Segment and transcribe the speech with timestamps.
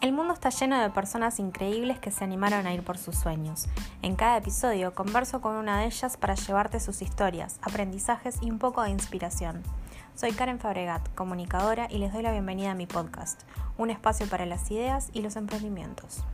[0.00, 3.66] El mundo está lleno de personas increíbles que se animaron a ir por sus sueños.
[4.00, 8.58] En cada episodio converso con una de ellas para llevarte sus historias, aprendizajes y un
[8.58, 9.62] poco de inspiración.
[10.14, 13.42] Soy Karen Fabregat, comunicadora, y les doy la bienvenida a mi podcast,
[13.76, 16.24] un espacio para las ideas y los emprendimientos.